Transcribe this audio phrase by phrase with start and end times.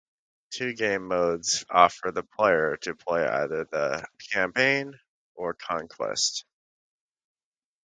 [0.49, 4.97] Two game modes offer the player to play either the campaign
[5.35, 6.43] or conquest.